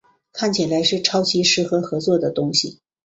[0.31, 2.79] 看起来是超级适合合作的东西